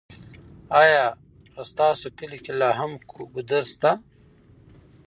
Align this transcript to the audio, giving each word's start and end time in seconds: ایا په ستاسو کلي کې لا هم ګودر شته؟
ایا 0.81 1.03
په 1.53 1.61
ستاسو 1.69 2.07
کلي 2.17 2.37
کې 2.45 2.53
لا 2.59 2.69
هم 2.79 2.91
ګودر 3.33 3.63
شته؟ 3.73 3.91